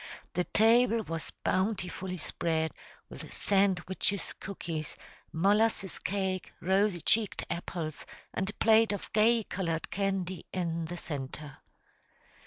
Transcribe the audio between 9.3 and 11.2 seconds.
colored candy in the